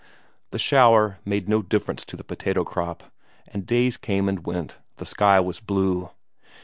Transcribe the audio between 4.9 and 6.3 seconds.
the sky was blue.